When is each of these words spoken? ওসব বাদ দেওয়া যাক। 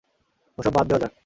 ওসব 0.57 0.73
বাদ 0.73 0.85
দেওয়া 0.87 1.01
যাক। 1.03 1.13